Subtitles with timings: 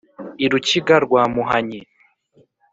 [0.43, 1.81] i rukiga rwa muhanyi,